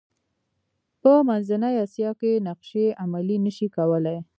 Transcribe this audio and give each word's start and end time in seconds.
په 1.01 1.11
منځنۍ 1.27 1.73
اسیا 1.85 2.11
کې 2.19 2.31
نقشې 2.47 2.85
عملي 3.03 3.37
نه 3.45 3.51
شي 3.55 3.67
کولای. 3.75 4.17